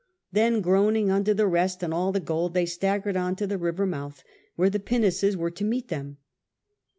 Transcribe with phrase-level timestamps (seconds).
[0.31, 3.85] Then groaning under the rest and all the gold, they staggered on to the river
[3.85, 4.23] mouth,
[4.55, 6.17] where the pinnaces were to meet them.